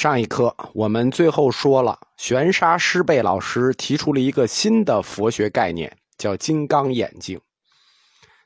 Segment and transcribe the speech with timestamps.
[0.00, 7.38] 上一课我们最后说了，玄沙师贝老师提出了一个新的佛学概念，叫“金刚眼睛”。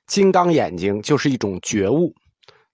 [0.09, 2.13] 金刚眼睛就是一种觉悟，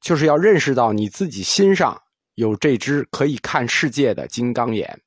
[0.01, 2.01] 就是要认识到你自己心上
[2.37, 4.99] 有这只可以看世界的金刚眼。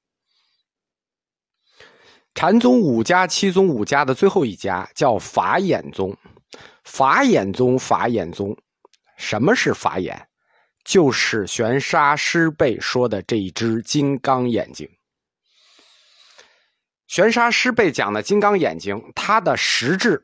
[2.35, 6.15] 禅宗五家七宗五家的最后一家叫法眼宗，
[6.83, 8.55] 法眼宗法眼宗，
[9.17, 10.27] 什么是法眼？
[10.83, 14.89] 就是玄沙师辈说的这一只金刚眼睛。
[17.07, 20.21] 玄沙师辈讲的金刚眼睛，它的实质，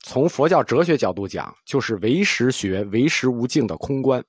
[0.00, 4.24] 从佛教哲学角度讲，就是唯识学唯识无境的空观。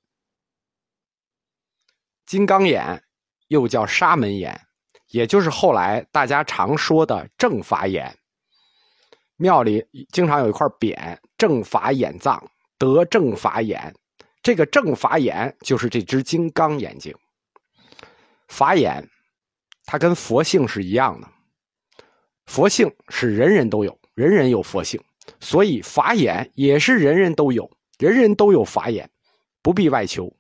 [2.26, 3.04] 金刚眼
[3.48, 4.60] 又叫沙门眼，
[5.10, 8.16] 也就是后来大家常说的正法眼。
[9.38, 12.42] 庙里经常有一块匾：“正法眼藏，
[12.78, 13.94] 得正法眼。”
[14.44, 17.16] 这个正法眼就是这只金刚眼睛。
[18.50, 19.10] 法眼，
[19.86, 21.28] 它跟佛性是一样的。
[22.46, 25.02] 佛性是人人都有，人人有佛性，
[25.40, 29.10] 所以法眼也是人人都有，人人都有法眼，
[29.62, 30.36] 不必外求。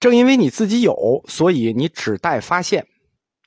[0.00, 2.84] 正因为你自己有，所以你只待发现，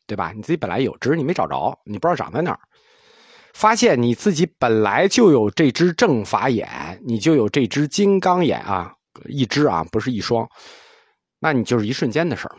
[0.07, 0.31] 对吧？
[0.31, 2.59] 你自己本来有，只是你没找着，你不知道长在哪儿。
[3.53, 6.67] 发现你自己本来就有这只正法眼，
[7.05, 8.93] 你就有这只金刚眼啊，
[9.25, 10.47] 一只啊，不是一双，
[11.39, 12.55] 那你就是一瞬间的事儿，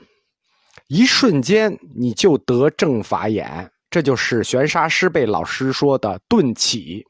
[0.89, 7.05] 一瞬间你就得正法眼，这就是玄沙师辈老师说的顿起，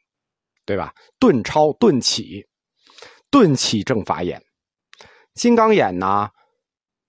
[0.65, 0.93] 对吧？
[1.19, 2.47] 顿超顿起，
[3.31, 4.41] 顿起正法眼，
[5.35, 6.29] 金刚眼呢，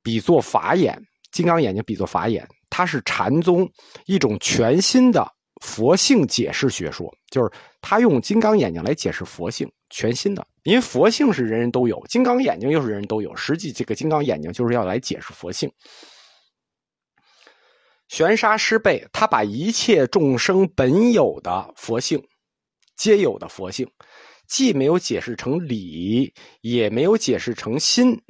[0.01, 0.99] 比作法眼，
[1.31, 3.69] 金刚眼睛比作法眼，它是禅宗
[4.05, 5.25] 一种全新的。
[5.63, 7.49] 佛性解释学说，就是
[7.81, 10.45] 他用金刚眼睛来解释佛性，全新的。
[10.63, 13.33] 因为佛性是人人都有，金刚眼睛又是人人都有。
[13.33, 15.71] 实际这个金刚眼睛就是要来解释佛性。
[18.09, 22.21] 玄沙师辈他把一切众生本有的佛性，
[22.97, 23.89] 皆有的佛性，
[24.45, 28.21] 既没有解释成理，也没有解释成心。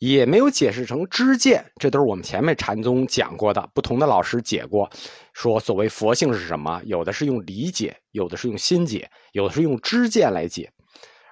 [0.00, 3.70] 也没有解释成知见，这都是我们前面禅宗讲过的。
[3.74, 4.90] 不同的老师解过，
[5.34, 10.72] 说所谓佛性是什么，有的是用理解，有的是用心解，有的是用知见来解，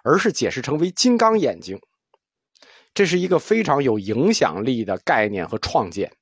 [0.04, 1.80] 而是解释成为金刚眼睛。
[2.92, 6.12] 这是一个非常有影响力的概念和创建。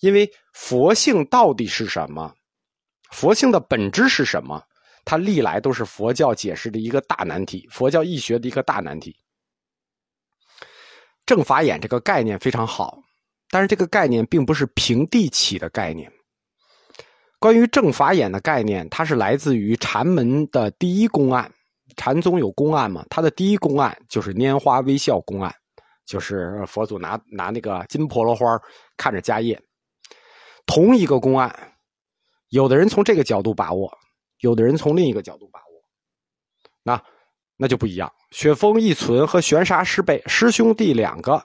[0.00, 2.32] 因为佛性到底是什么？
[3.10, 4.62] 佛性的本质是什么？
[5.04, 9.14] 它历来都是佛教解释的一个大难题，佛教易学的一个大难题。
[11.30, 12.98] 正法眼这个概念非常好，
[13.50, 16.12] 但是这个概念并不是平地起的概念。
[17.38, 21.48] 关于正法眼的概念，它是来自于禅门的第一公案。
[21.96, 23.06] 禅宗有公案嘛？
[23.08, 25.54] 它的第一公案就是拈花微笑公案，
[26.04, 28.60] 就是佛祖拿拿那个金婆罗花
[28.96, 29.56] 看着迦叶。
[30.66, 31.72] 同一个公案，
[32.48, 33.96] 有的人从这个角度把握，
[34.40, 35.84] 有的人从另一个角度把握，
[36.82, 37.00] 那
[37.60, 38.10] 那就不一样。
[38.30, 41.44] 雪峰一存和玄沙师贝师兄弟两个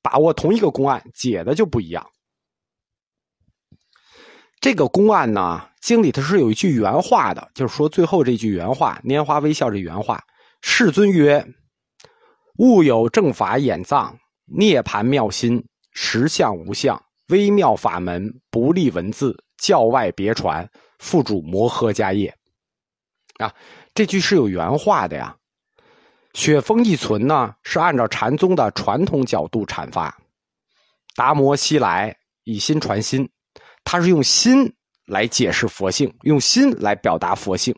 [0.00, 2.06] 把握同一个公案，解的就不一样。
[4.60, 10.22] 这个公案呢，经里头是有一句原话的，就是说最后这句原话“拈花微笑”这原话，
[10.60, 11.44] 世尊曰
[12.58, 20.70] ：“物有正法眼藏，涅盘妙心，实相无相，微妙法门，不立文字，教外别传，
[21.00, 22.32] 付主摩诃迦叶。”
[23.42, 23.52] 啊，
[23.94, 25.36] 这句是有原话的呀。
[26.34, 30.16] 雪峰一存呢，是按照禅宗的传统角度阐发。
[31.14, 33.28] 达摩西来以心传心，
[33.84, 34.72] 他是用心
[35.06, 37.74] 来解释佛性，用心来表达佛性。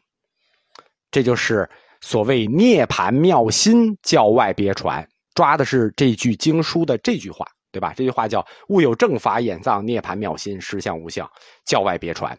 [1.11, 1.69] 这就是
[2.01, 5.05] 所谓涅盘妙心教外别传，
[5.35, 7.93] 抓的是这句经书的这句话，对吧？
[7.97, 11.29] 这句话叫“物有正法眼藏，涅盘妙心，实相无相，
[11.67, 12.39] 教外别传”。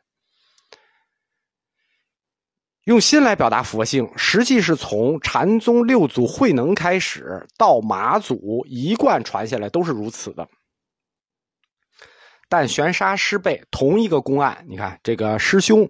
[2.86, 10.48] 用心来表达佛性，实际是从禅宗六祖慧能开始，到马祖一贯传下来都是如此的。
[12.48, 15.90] 但玄沙师辈同一个公案，你看这个师兄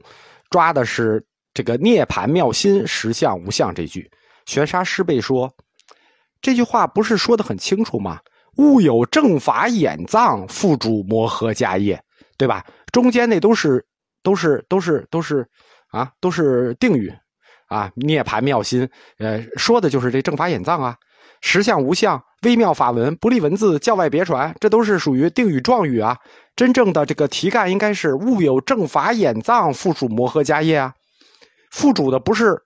[0.50, 1.22] 抓的是
[1.54, 4.10] 这个“涅盘妙心，实相无相”这句。
[4.46, 5.54] 玄沙师辈说
[6.40, 8.22] 这句话不是说的很清楚吗？
[8.56, 12.02] 物有正法眼藏，付诸摩诃迦叶，
[12.38, 12.66] 对吧？
[12.94, 13.86] 中间那都是
[14.24, 15.46] 都是都是都是。
[15.92, 17.14] 啊，都是定语，
[17.68, 18.90] 啊，涅盘妙心，
[19.20, 20.98] 呃，说的就是这正法眼藏啊，
[21.42, 26.18] 实相无相，微妙法文，不立文字，教外别传，这都是属于定语状语啊。
[26.56, 30.94] 真正的这个题干应该是物有正法眼藏，附属摩诃迦叶啊。
[31.72, 32.62] 附主的不是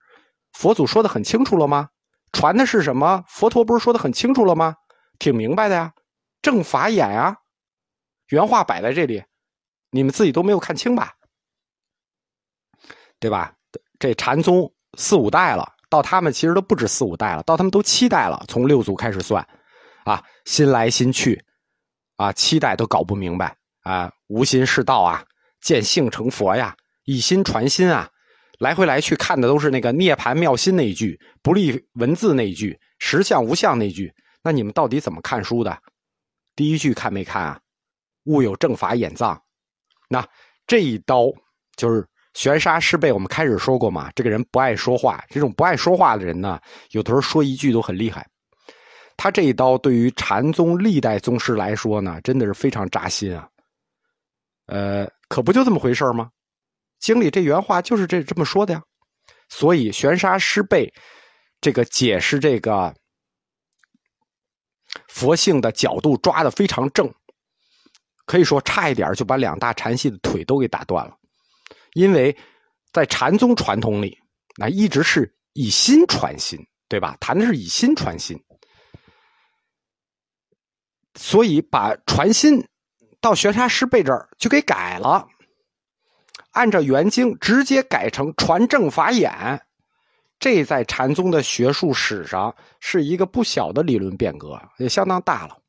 [0.52, 1.88] 佛祖说的很清楚了吗？
[2.32, 3.24] 传的是什么？
[3.28, 4.76] 佛陀不是说的很清楚了吗？
[5.18, 5.92] 挺明白的呀，
[6.40, 7.36] 正法眼啊，
[8.28, 9.24] 原话摆在这里，
[9.90, 11.14] 你们自己都没有看清吧？
[13.20, 13.54] 对吧？
[13.98, 19.46] 这禅宗四五代了，到他们其实都不止四五代了，到他们都七代了，从六祖开始算，
[20.04, 21.44] 啊，新来新去，
[22.16, 25.22] 啊，七代都搞不明白啊，无心是道啊，
[25.60, 26.74] 见性成佛呀，
[27.04, 28.08] 以心传心啊，
[28.58, 34.10] 来回来去看的都是那个涅盘妙心那一句，不立文字那一句，实相无相那句，
[34.42, 35.78] 那你们到底怎么看书的？
[36.56, 37.60] 第一句看没看啊？
[38.24, 39.38] 物有正法眼藏，
[40.08, 40.26] 那
[40.66, 41.26] 这一刀
[41.76, 42.08] 就是。
[42.40, 45.22] 玄沙师辈，我们开始说过嘛，这个人不爱说话。
[45.28, 46.58] 这种不爱说话的人呢，
[46.92, 48.26] 有的时候说一句都很厉害。
[49.14, 53.46] 他这一刀对于禅宗历代宗师来说呢，真的是非常扎心啊。
[54.68, 56.30] 呃，可不就这么回事吗？
[56.98, 58.82] 经里这原话就是这这么说的呀。
[59.50, 60.90] 所以玄沙师辈
[61.60, 62.94] 这个解释这个
[65.08, 67.12] 佛性的角度抓的非常正，
[68.24, 71.14] 可以说差一点就把两大禅系的腿都给打断了。
[71.94, 72.36] 因为，
[72.92, 74.18] 在禅宗传统里，
[74.56, 76.58] 那一直是以心传心，
[76.88, 77.16] 对吧？
[77.20, 78.40] 谈的是以心传心，
[81.14, 82.64] 所以把传心
[83.20, 85.26] 到玄沙师辈这儿就给改了，
[86.52, 89.60] 按照原经直接改成传正法眼，
[90.38, 95.59] 这在禅宗的学术史上是一个不小的理论变革，也相当大了。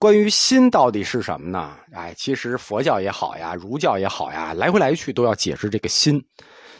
[0.00, 1.76] 关于心到底是什么呢？
[1.92, 6.18] 哎，其实佛教也好呀，儒教也好呀，来回来去都要解释这个心，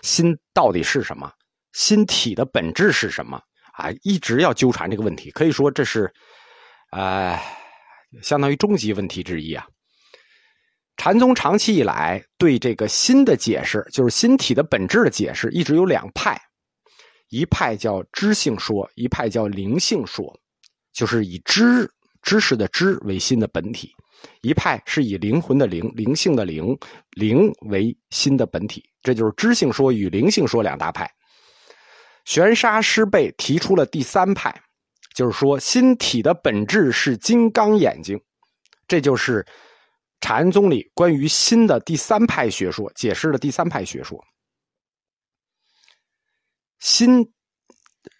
[0.00, 1.30] 心到底是什么？
[1.74, 3.38] 心体的本质是什么？
[3.74, 6.10] 啊，一直要纠缠这个问题，可以说这是，
[6.92, 7.38] 呃，
[8.22, 9.66] 相当于终极问题之一啊。
[10.96, 16.40] 禅宗长期以来对这个心的解释，就是心体的本质的解释，一直有两派，
[17.28, 20.34] 一派叫知性说，一派叫灵性说，
[20.94, 21.86] 就是以知。
[22.22, 23.92] 知识的知为心的本体，
[24.42, 26.76] 一派是以灵魂的灵、灵性的灵、
[27.12, 31.10] 灵为心的本体，这就是知性说与灵性说两大派。
[32.24, 34.54] 玄沙师辈提出了第三派，
[35.14, 38.20] 就是说心体的本质是金刚眼睛，
[38.86, 39.44] 这就是
[40.20, 44.22] 禅宗里关于心的第三派学说，解释了第三派学说。
[46.78, 47.26] 心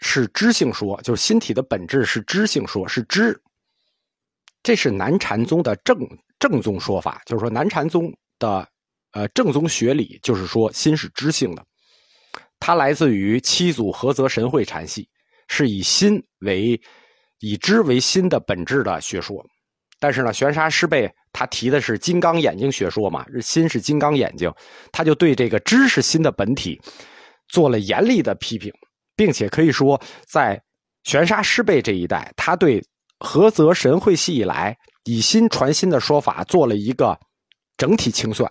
[0.01, 3.41] 是知性说，就是心体的本质是知性说，是知。
[4.63, 5.97] 这是南禅宗的正
[6.39, 8.69] 正宗说法，就是说南禅宗的
[9.13, 11.65] 呃正宗学理，就是说心是知性的。
[12.59, 15.09] 它来自于七祖菏泽神会禅系，
[15.49, 16.79] 是以心为
[17.39, 19.43] 以知为心的本质的学说。
[19.99, 24.53] 但是呢，玄沙师辈他提的是金刚眼睛学说嘛，心是金刚眼睛，
[24.93, 26.79] 他就对这个知识心的本体
[27.49, 28.71] 做了严厉的批评，
[29.17, 30.63] 并且可以说在
[31.05, 32.83] 玄沙师辈这一代，他对。
[33.21, 37.17] 菏泽神会系以来，以心传心的说法做了一个
[37.77, 38.51] 整体清算。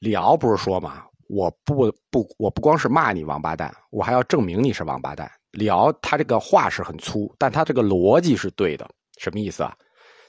[0.00, 5.30] 李敖不是说嘛，我不不，我不光是骂你王八蛋，我还要证明你是王八蛋。
[5.52, 8.88] 李敖他这个话是很粗，但他这个逻辑是对的。
[9.18, 9.76] 什么意思啊？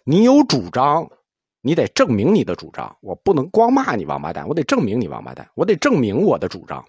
[0.04, 1.08] 你有主张，
[1.62, 2.96] 你得证明你的主张。
[3.02, 6.86] 我不能光骂你王八蛋，我得证明你王八蛋，我得证明我的主张。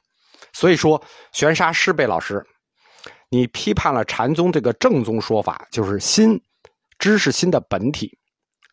[0.53, 1.03] 所以说，
[1.33, 2.45] 玄沙师贝老师。
[3.33, 6.39] 你批判了禅宗这个正宗说法，就是心，
[6.99, 8.19] 知是心的本体。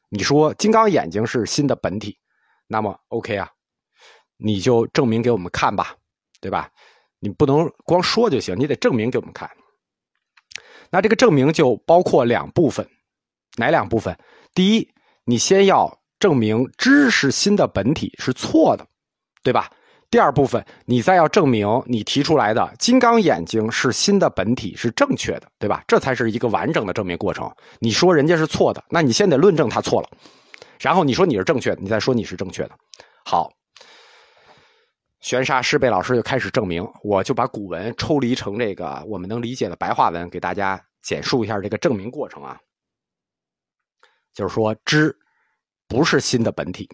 [0.10, 2.20] 你说金刚眼睛是心的本体，
[2.68, 3.50] 那么 OK 啊，
[4.36, 5.96] 你就证明给我们看吧，
[6.42, 6.70] 对吧？
[7.20, 9.50] 你不能光说就行，你得证明给我们看。
[10.90, 12.86] 那这个证明就包括两部分，
[13.56, 14.20] 哪两部分？
[14.54, 14.92] 第一，
[15.24, 18.86] 你先要证明知是心的本体是错的，
[19.42, 19.72] 对吧？
[20.12, 25.84] 第二部分，你再要证明你提出来的金刚眼睛是新的本体是正确的，对吧？
[25.88, 27.52] 这才是一个完整的证明过程。
[27.78, 30.10] 你说人家是错的，那你先得论证他错了，
[30.80, 32.72] 然后你说你是正确的，你再说你是正确的。
[33.24, 33.54] 好，
[35.20, 42.60] 玄沙师贝老师就开始证明，我就把古文抽离成这个我们能理解的白话文，给大家简述一下这个证明过程啊。
[44.34, 45.16] 就是说，知
[45.88, 46.90] 不是新的本体，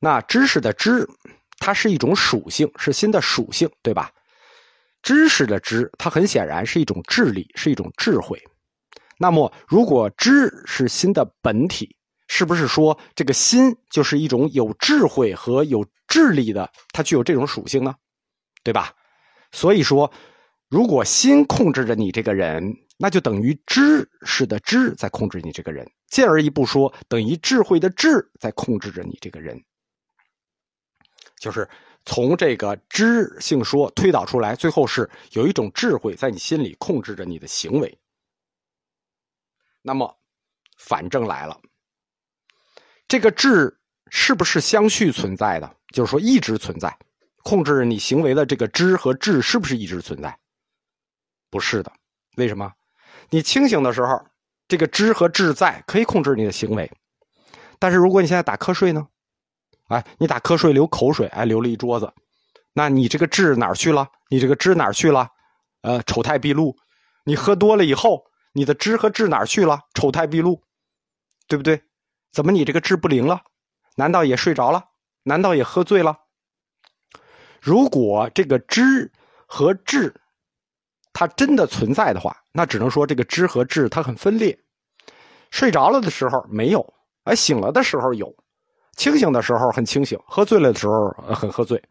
[0.00, 1.08] 那知识的知。
[1.64, 4.10] 它是一种属性，是心的属性，对吧？
[5.00, 8.36] 知识的知，它很显然是一种智力，是一种智慧。
[9.16, 11.94] 那么，如果知是心的本体，
[12.26, 16.68] 是不是说这个心就是一种有智慧和有智力的？
[16.92, 17.94] 它具有这种属性呢？
[18.64, 18.92] 对吧？
[19.52, 20.12] 所以说，
[20.68, 25.88] 如果心控制着你这个人，那就等于知识的知在控制你这个人。
[26.08, 29.62] 进而一步说，等于智慧的智在控制着你这个人。
[31.42, 31.68] 就是
[32.04, 37.98] 从这个知性说推导出来，最后是有一种智慧在你心里控制着你的行为。
[39.82, 40.16] 那么，
[40.76, 41.60] 反正来了。
[43.08, 43.76] 这个智
[44.08, 45.76] 是不是相续存在的？
[45.92, 46.96] 就是说一直存在，
[47.42, 50.38] 控制你行为的这个知和智是不是一直存在？
[51.50, 51.92] 不是的。
[52.36, 52.72] 为什么？
[53.30, 54.24] 你清醒的时候，
[54.68, 56.88] 这个知和智在可以控制你的行为，
[57.80, 59.08] 但是如果你现在打瞌睡呢？
[59.92, 62.10] 哎，你打瞌睡流口水，哎，流了一桌子，
[62.72, 64.08] 那你这个智哪儿去了？
[64.30, 65.28] 你这个知哪儿去了？
[65.82, 66.74] 呃，丑态毕露。
[67.24, 69.80] 你喝多了以后，你的知和智哪儿去了？
[69.92, 70.62] 丑态毕露，
[71.46, 71.82] 对不对？
[72.32, 73.42] 怎么你这个智不灵了？
[73.96, 74.82] 难道也睡着了？
[75.24, 76.16] 难道也喝醉了？
[77.60, 79.12] 如果这个知
[79.46, 80.14] 和智，
[81.12, 84.58] 它真的存在的话，那只能说这个知和智它很分裂。
[85.50, 86.94] 睡着了的时候没有，
[87.24, 88.34] 而醒了的时候有。
[88.96, 91.82] 清醒的时候很清醒，喝醉了的时候很喝醉。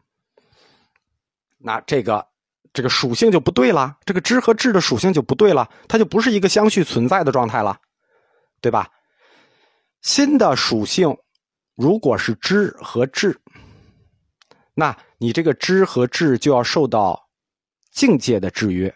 [1.58, 2.26] 那这个
[2.72, 7.78] 这个属性就不对了，这个知和智的属性就不对了，它就不是一个相续存在的状态了，
[8.60, 8.88] 对吧？
[10.00, 11.16] 心的属性
[11.74, 13.40] 如果是知和智，
[14.74, 17.28] 那你这个知和智就要受到
[17.90, 18.92] 境界的制约，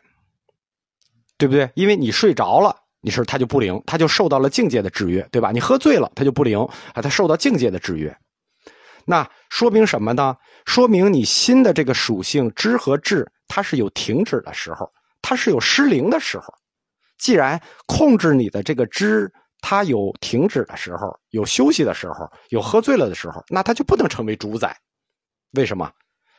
[1.37, 1.71] 对不对？
[1.75, 2.86] 因为你睡着了。
[3.07, 5.53] 你说它就不灵，它就受到了境界的制约，对吧？
[5.53, 6.59] 你喝醉了，它就不灵
[6.93, 8.13] 啊，它受到境界的制约。
[9.05, 10.37] 那说明什么呢？
[10.65, 16.53] 说明你心的这个属性知和智，它是有停止的时候，它是有失灵的时候。
[17.17, 24.77] 既然控制你的这个知，它有停止的时候，有休息的时候，有喝醉了的时候，那它就不能成为主宰。
[25.53, 25.89] 为什么？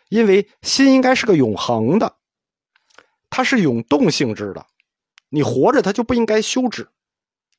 [0.09, 2.13] 因为心应该是个永恒的，
[3.29, 4.65] 它是永动性质的。
[5.29, 6.87] 你活着，它就不应该休止，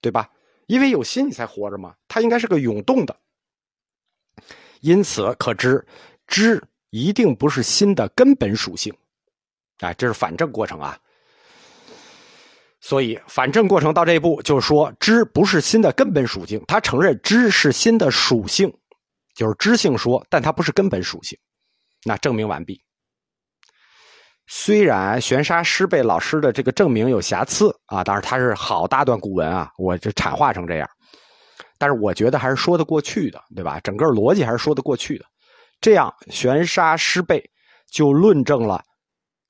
[0.00, 0.30] 对吧？
[0.66, 1.94] 因为有心，你才活着嘛。
[2.06, 3.16] 它应该是个涌动的，
[4.80, 5.86] 因此可知
[6.26, 8.94] 知一定不是心的根本属性。
[9.78, 10.98] 哎，这是反证过程啊。
[12.80, 16.62] 所以反证过程到这一步，就是说知不是心的根本属性。
[16.68, 18.72] 他承认知是心的属性，
[19.34, 21.38] 就是知性说，但它不是根本属性。
[22.04, 22.80] 那证明完毕。
[24.50, 30.88] 虽然玄沙师贝老师的这个证明有瑕疵啊，当然他是好大段古文啊，我这阐化成这样，
[31.76, 33.78] 但是我觉得还是说得过去的，对吧？
[33.80, 35.24] 整个逻辑还是说得过去的。
[35.82, 37.44] 这样玄沙师贝
[37.92, 38.82] 就论证了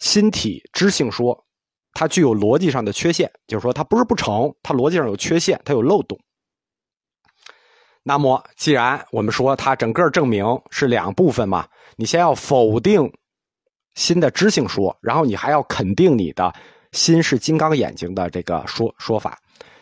[0.00, 1.46] 心体知性说，
[1.92, 6.18] 它具有逻辑上的缺陷，就是说它不是不成，它逻辑上有缺陷，它有漏洞。
[8.02, 13.08] 那么既然我们说它整个证明是两部分嘛，你先要否定。
[13.98, 16.54] 新的知性说，然后你还要肯定你的
[16.92, 19.36] 心是金刚眼睛的这个说说法。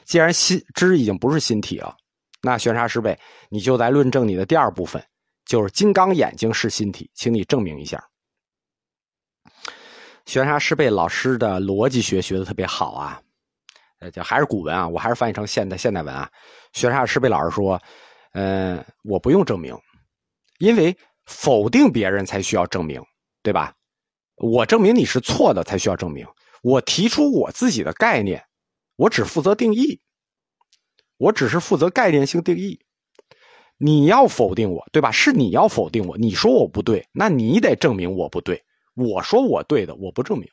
[0.07, 1.95] 既然心知已经不是心体了，
[2.41, 3.17] 那玄沙师辈，
[3.51, 5.05] 你就来论证你的第二部分，
[5.45, 8.03] 就是金刚眼睛是心体，请你证明一下。
[10.25, 13.21] 玄沙师辈老师的逻辑学学的特别好啊，
[14.01, 16.27] 呃，就还是古文啊，我还是翻译成现代现代文啊。
[16.73, 17.79] 玄沙师辈老师说，
[18.33, 19.79] 嗯，我不用证明，
[20.59, 20.97] 因为
[21.27, 23.05] 否定别人才需要证明，
[23.43, 23.75] 对吧？
[24.37, 26.27] 我证明你是错的，才需要证明。
[26.63, 28.45] 我提出我自己的概念，
[28.97, 30.01] 我只负责定义，
[31.17, 32.81] 我只是负责概念性定义。
[33.79, 35.11] 你要否定我，对吧？
[35.11, 38.63] 是你要否定我，你说我不对，那你得证明我不对。
[38.95, 40.49] 我说我对的，我不证明。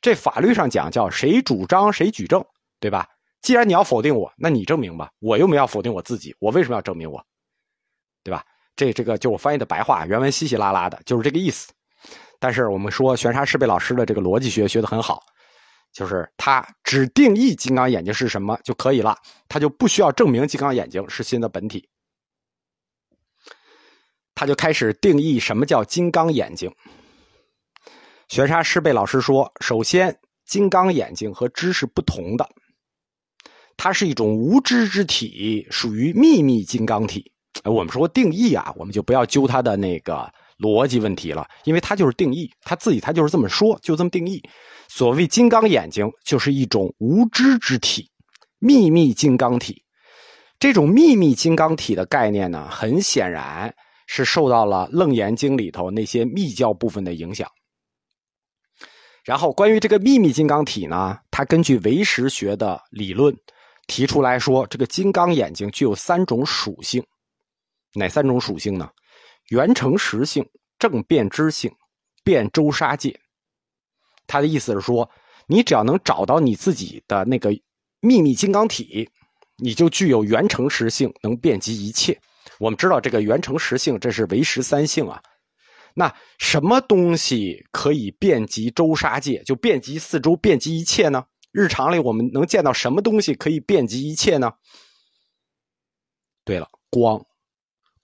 [0.00, 2.44] 这法律上讲叫谁主张谁举证，
[2.80, 3.08] 对吧？
[3.40, 5.10] 既然你要否定我，那你证明吧。
[5.20, 7.24] 我又没要否定我自己，我为什么要证明我？
[8.24, 8.44] 对吧？
[8.74, 11.72] 这这个就我翻译的白话，原文稀稀拉拉的，就是这个意思。
[12.42, 15.22] 但是我们说玄沙师贝老师的这个逻辑学学的很好，
[15.92, 21.88] 就是他只定义金刚眼睛是什么就可以了，他就不需要证明金刚眼睛是心的本体，
[24.34, 26.68] 他就开始定义什么叫金刚眼睛。
[28.26, 32.48] 玄沙师贝老师说，首先金刚眼睛和知是不同的，
[33.76, 37.30] 它是一种无知之体，属于秘密金刚体。
[37.62, 40.28] 我们说定义啊，我们就不要揪他的那个。
[40.62, 44.40] 逻辑问题了，因为他就是定义，他自己他就是这么说，就这么定义。
[44.88, 48.08] 所谓金刚眼睛，就是一种无知之体，
[48.58, 49.82] 秘密金刚体。
[50.58, 53.74] 这种秘密金刚体的概念呢，很显然
[54.06, 57.48] 是受到了《楞严经》里头那些密教部分的影响。
[59.24, 63.34] 然后，关于这个秘密金刚体呢，他根据唯识学的理论
[63.86, 67.04] 提出来说，这个金刚眼睛具有三种属性，
[67.94, 68.88] 哪三种属性呢？
[69.52, 71.70] 原成实性、正变知性、
[72.24, 73.20] 变周沙界。
[74.26, 75.10] 他的意思是说，
[75.46, 77.50] 你只要能找到你自己的那个
[78.00, 79.10] 秘密金刚体，
[79.58, 82.18] 你就具有原成实性，能遍及一切。
[82.58, 85.22] 我们知道这个原成实性，这是唯识三性啊。
[85.94, 91.26] 那什么东西可以遍及周沙界，就遍及四周、遍及一切呢？
[91.50, 94.54] 日常里我们能见到什么东西可以遍及一切呢？
[96.42, 97.22] 对了，光，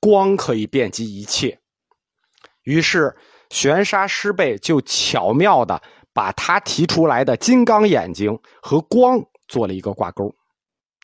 [0.01, 1.59] 光可以遍及一切。
[2.63, 3.17] 于是
[3.51, 10.35] 玄沙师辈就巧妙的把他提出来的金刚眼睛和光做了一个挂钩，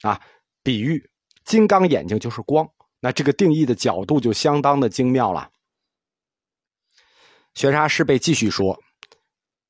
[0.02, 0.20] 啊，
[0.62, 1.02] 比喻
[1.44, 2.68] 金刚眼睛就是光。
[3.00, 5.50] 那这个定义的角度就相当的精妙了。
[7.54, 8.78] 玄沙师辈继续说：“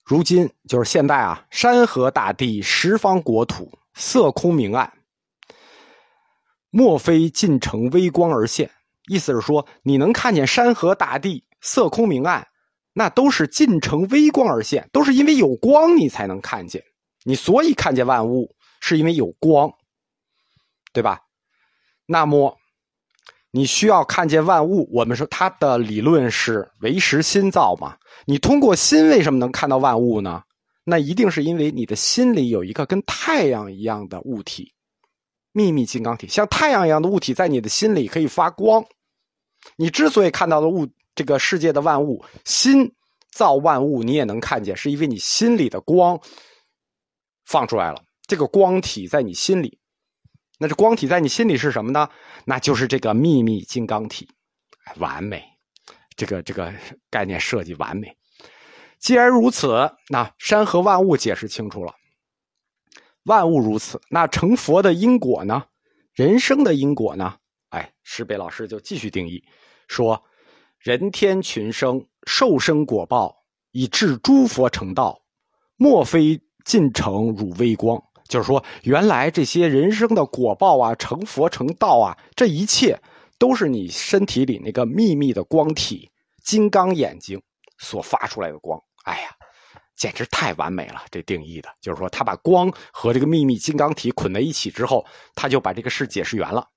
[0.04, 4.92] 如今就是现代啊，山河大地，十方国土，色空明暗。”
[6.70, 8.70] 莫非尽成微光而现？
[9.08, 12.46] 意思是说，你能看见山河大地色空明暗，
[12.92, 16.82] 那都是尽成微光而现，都是因为有光你才能看见。
[17.24, 19.72] 你所以看见万物，是因为有光，
[20.92, 21.20] 对吧？
[22.06, 22.58] 那么，
[23.50, 27.96] 你需要看见万物，我们说它的理论是唯识心造嘛？
[28.26, 30.42] 你通过心为什么能看到万物呢？
[30.84, 34.70] 那一定是因为你的心里有一个跟太阳一样的物体。
[35.52, 38.84] 秘密金刚体像太阳一样的物体，在你的心里可以发光。
[39.76, 42.94] 你之所以看到的物，这个世界的万物，心
[43.30, 46.20] 造万物，你也能看见，是因为你心里的光
[47.44, 48.02] 放出来了。
[48.26, 49.78] 这个光体在你心里，
[50.58, 52.08] 那这光体在你心里是什么呢？
[52.44, 54.28] 那就是这个秘密金刚体，
[54.96, 55.44] 完美。
[56.16, 56.72] 这个这个
[57.10, 58.16] 概念设计完美。
[58.98, 61.94] 既然如此，那山河万物解释清楚了。
[63.24, 65.64] 万物如此，那成佛的因果呢？
[66.12, 67.36] 人生的因果呢？
[67.74, 69.42] 哎，石北老师就继续定义
[69.88, 70.22] 说：
[70.78, 73.34] 人天群生，受生果报，
[73.72, 75.20] 以致诸佛成道，
[75.76, 78.00] 莫非尽成汝微光。
[78.28, 82.96] 就是说，原来这些人生的果报啊，成佛成道啊，这一切
[83.38, 86.08] 都是你身体里那个秘密的光体——
[86.44, 87.42] 金刚眼睛
[87.78, 88.80] 所发出来的光。
[89.04, 89.30] 哎呀！
[89.96, 91.04] 简直太完美了！
[91.08, 96.68] 这定义的就是说，他把光和这个秘密金刚体捆在一起之后，他就把这个事解释圆了。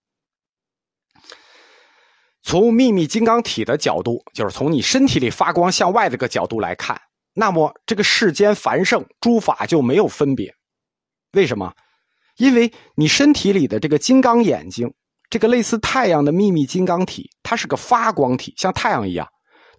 [2.48, 6.98] 从秘密金刚体的角度，就是从你身体里发光向外这个角度来看，
[7.34, 10.56] 那么这个世间繁盛诸法就没有分别。
[11.34, 11.74] 为什么？
[12.38, 14.90] 因为你身体里的这个金刚眼睛，
[15.30, 19.28] 这个类似太阳的秘密金刚体，它是个发光体，像太阳一样。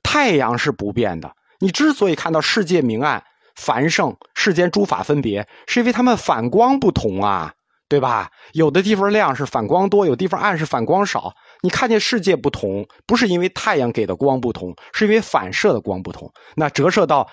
[0.02, 1.32] 太阳是不变的。
[1.60, 3.24] 你之所以看到世界明暗、
[3.56, 7.50] 繁盛、世间诸法分别，是因为它们反光不同啊，
[7.88, 8.30] 对吧？
[8.52, 11.32] 有的地方亮是反光多，有地方暗是反光少。
[11.62, 16.32] 你看见世界不同，不是因为太阳给的光不同，是因为反射的光不同。
[16.56, 17.28] 那折射到、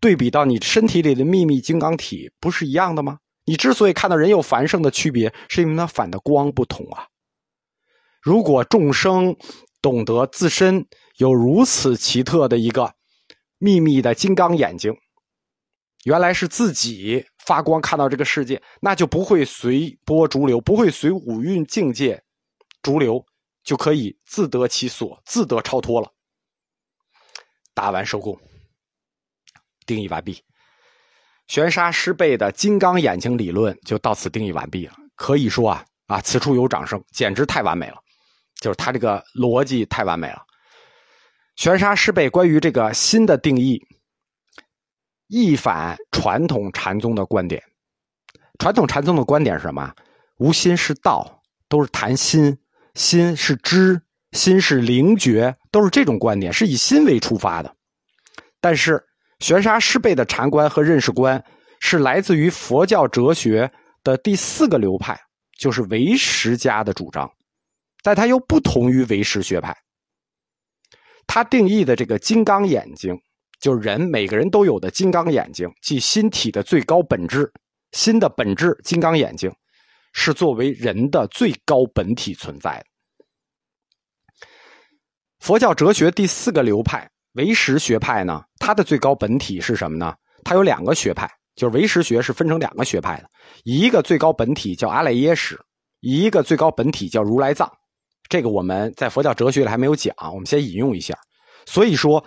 [0.00, 3.18] 对比到你身体里的秘密金刚体，不是一样的吗？
[3.44, 7.06] 你之所以看到人有繁盛的区别，是因为它反的光不同啊。
[8.20, 9.36] 如果众生
[9.80, 10.86] 懂得自身
[11.18, 12.92] 有如此奇特的一个。
[13.64, 14.92] 秘密的金刚眼睛，
[16.02, 22.20] 原来是自己发光看到这个世界，那就不会随波逐流，不会随五蕴境界
[22.82, 23.24] 逐流，
[23.62, 26.12] 就可以自得其所，自得超脱了。
[27.74, 28.38] 打完收工，
[29.86, 30.42] 定义完毕。
[31.48, 34.94] 玄沙师辈的金刚眼睛理论就到此定义完毕了。
[35.14, 37.96] 可以说啊啊，此处有掌声，简直太完美了，
[38.60, 40.42] 就是他这个逻辑太完美了。
[41.56, 43.80] 玄沙师辈关于这个心的定义，
[45.28, 47.62] 一反传统禅宗的观点。
[48.58, 49.94] 传统禅宗的观点是什么？
[50.38, 52.58] 无心是道，都是谈心，
[52.94, 54.00] 心是知，
[54.32, 57.74] 心是灵觉，都是这种观点，是以心为出发的。
[58.60, 59.02] 但是
[59.40, 61.42] 玄沙师辈的禅观和认识观
[61.80, 63.70] 是来自于佛教哲学
[64.04, 65.18] 的第四个流派，
[65.58, 67.30] 就是唯识家的主张，
[68.02, 69.76] 但它又不同于唯识学派。
[71.26, 73.16] 他定义的这个金刚眼睛，
[73.60, 77.50] 就是人每个人都有的金刚眼睛，即心体的最高本质。
[77.92, 79.50] 心的本质，金刚眼睛，
[80.12, 82.84] 是作为人的最高本体存在的。
[85.40, 90.14] 佛教哲学第四个流派唯识学派呢，它的最高本体是什么呢？
[90.44, 93.28] 它有两个学派，就是唯识学是分成两个学派的，
[93.64, 95.58] 一个最高本体叫阿赖耶识，
[96.00, 97.70] 一个最高本体叫如来藏。
[98.28, 101.16] 这个我们在佛教哲学里还没有讲，我们先引用一下。
[101.66, 102.24] 所以说，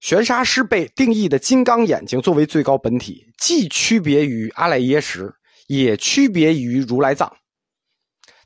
[0.00, 5.32] 玄沙师被定义的金刚眼睛作为最高本体，既区别于阿赖耶识，
[5.68, 7.36] 也区别于如来藏。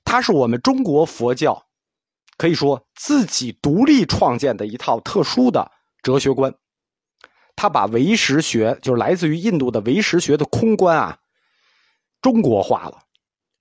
[0.04, 1.66] 它是我们中国佛教
[2.36, 6.54] 可以说自己独立创建的一套特殊的哲学观。
[7.54, 11.18] 他把唯识学，就是来自于印度的唯识学的空观啊，
[12.20, 13.04] 中国化了，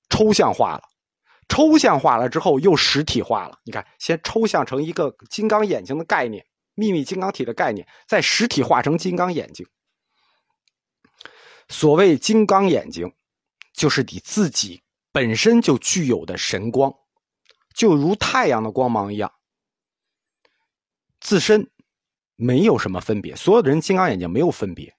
[0.09, 0.83] 抽象化了。
[1.47, 3.59] 抽象化了之后，又实体化了。
[3.65, 9.67] 你看，先抽象成一个金刚眼睛的概念，秘密金刚体的概念，再实体化成金刚眼睛。
[11.67, 13.13] 所谓金刚眼睛，
[13.73, 14.81] 就是你自己
[15.11, 16.93] 本身就具有的神光，
[17.73, 19.31] 就如太阳的光芒一样，
[21.19, 21.69] 自身
[22.35, 23.35] 没有什么分别。
[23.35, 24.95] 所有的人金刚眼睛没有分别，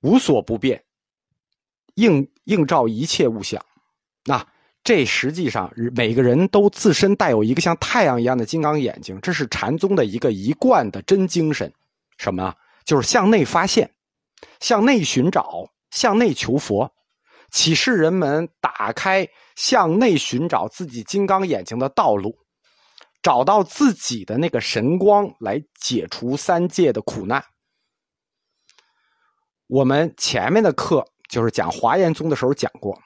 [0.00, 0.84] 无所不变，
[1.94, 3.64] 映映照一切物象。
[4.24, 4.46] 那
[4.84, 11.72] 这实际上每个人都自身带有一个像太阳一样的金刚眼睛，这是禅宗的一个一贯的真精神。
[12.16, 12.54] 什么？
[12.84, 13.90] 就是向内发现，
[14.60, 16.90] 向内寻找，向内求佛。
[17.50, 22.36] 启示人们打开向内寻找自己金刚眼睛的道路，
[23.22, 27.42] 找到自己的那个神光，来解除三界的苦难。
[29.66, 32.98] 我们前面的课就是讲华严宗的时候讲过，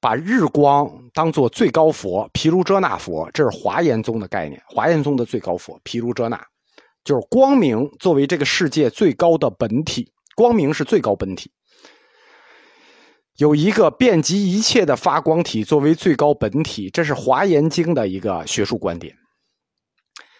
[0.00, 4.62] 把日光当做最高佛毗卢遮那佛，这是华严宗的概念。
[4.66, 6.42] 华严宗的最高佛毗卢遮那，
[7.04, 11.50] 就是光明作为这个世界最高的本体，光明是最高本体。
[13.36, 19.12] 有一个遍及一切的发光体作为最高本体，这是《华严经》的一个学术观点。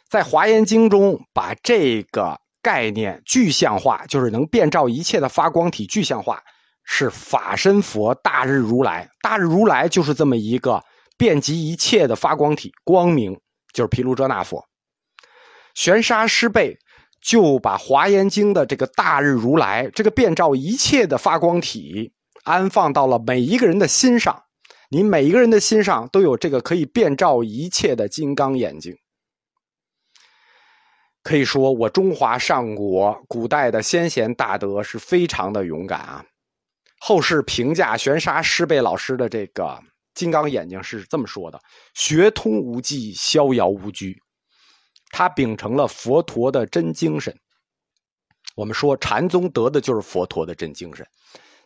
[0.08, 6.40] 在《华严经》中，把这个概念具象化，就是能遍照一切的发光体具象化，
[6.84, 9.08] 是法身佛大日如来。
[9.20, 10.80] 大日如来就是这么一个
[11.18, 13.36] 遍及一切的发光体，光明
[13.72, 14.64] 就是毗卢遮那佛。
[15.74, 16.78] 玄沙师辈
[17.20, 22.12] 就把《华严经》的这个大日如来，这个遍照一切的发光体。
[22.44, 24.44] 安放到了每一个人的心上，
[24.90, 28.96] 你每一个人的心上都有这个可以遍照一切的金刚眼睛。
[31.22, 36.24] 可以说，我中华上国古代的先贤大德是非常的勇敢啊。
[37.00, 39.82] 后世评价玄沙师贝老师的这个
[40.14, 41.58] 金刚眼睛是这么说的：
[41.94, 44.20] 学通无际，逍遥无拘。
[45.10, 47.34] 他秉承了佛陀的真精神。
[48.54, 51.06] 我们说禅宗得的就是佛陀的真精神。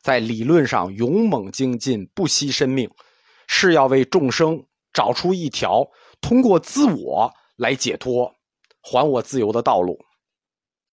[0.03, 2.91] 在理论上勇猛精进，不惜生命，
[3.47, 5.87] 是要为众生找出一条
[6.21, 8.33] 通过自我来解脱、
[8.81, 9.99] 还我自由的道路。